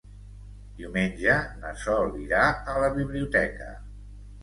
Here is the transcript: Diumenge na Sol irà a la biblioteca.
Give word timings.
Diumenge 0.79 1.35
na 1.61 1.75
Sol 1.83 2.19
irà 2.25 2.43
a 2.49 2.77
la 2.85 2.93
biblioteca. 3.01 3.73